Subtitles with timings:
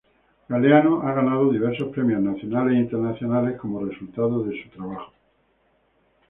[0.51, 5.13] Galeano ha ganado diversos premios nacionales e internacionales como resultado de su trabajo.